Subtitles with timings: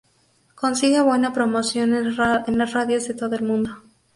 [0.55, 3.83] Consigue buena promoción en las radios de todo el mundo.